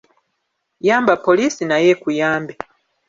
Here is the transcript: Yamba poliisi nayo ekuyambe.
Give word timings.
Yamba 0.87 1.13
poliisi 1.25 1.63
nayo 1.65 1.87
ekuyambe. 1.95 2.53